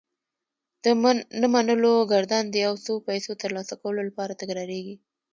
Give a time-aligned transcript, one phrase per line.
[0.83, 0.85] د
[1.41, 4.95] نه منلو ګردان د يو څو پيسو ترلاسه کولو لپاره تکرارېږي.